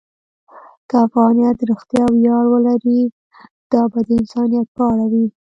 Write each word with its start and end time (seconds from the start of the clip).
که 0.87 0.95
افغانیت 1.05 1.57
رښتیا 1.71 2.05
ویاړ 2.13 2.43
ولري، 2.49 3.01
دا 3.71 3.81
به 3.91 3.99
د 4.07 4.09
انسانیت 4.19 4.67
په 4.75 4.83
اړه 4.91 5.05
وي. 5.11 5.25